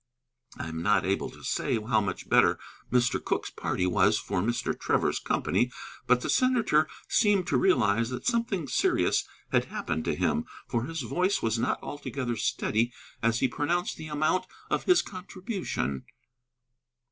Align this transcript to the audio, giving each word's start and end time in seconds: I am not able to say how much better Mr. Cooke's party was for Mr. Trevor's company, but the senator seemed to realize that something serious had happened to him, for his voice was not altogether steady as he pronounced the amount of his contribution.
I 0.57 0.67
am 0.67 0.81
not 0.81 1.05
able 1.05 1.29
to 1.29 1.43
say 1.43 1.75
how 1.75 2.01
much 2.01 2.27
better 2.27 2.57
Mr. 2.91 3.23
Cooke's 3.23 3.51
party 3.51 3.85
was 3.85 4.17
for 4.17 4.41
Mr. 4.41 4.75
Trevor's 4.75 5.19
company, 5.19 5.71
but 6.07 6.21
the 6.21 6.29
senator 6.31 6.87
seemed 7.07 7.45
to 7.45 7.55
realize 7.55 8.09
that 8.09 8.25
something 8.25 8.67
serious 8.67 9.27
had 9.51 9.65
happened 9.65 10.03
to 10.05 10.15
him, 10.15 10.45
for 10.67 10.85
his 10.85 11.01
voice 11.01 11.43
was 11.43 11.59
not 11.59 11.77
altogether 11.83 12.35
steady 12.35 12.91
as 13.21 13.41
he 13.41 13.47
pronounced 13.47 13.97
the 13.97 14.07
amount 14.07 14.47
of 14.71 14.85
his 14.85 15.03
contribution. 15.03 16.05